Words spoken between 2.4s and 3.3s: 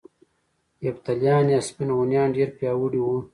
پیاوړي وو